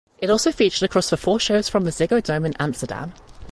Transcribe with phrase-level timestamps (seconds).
[0.19, 3.13] It also featured across the four shows from the Ziggo Dome in Amsterdam.